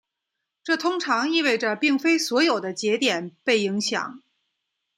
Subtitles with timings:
[0.63, 4.23] 这通常意味着并非所有的节点被影响。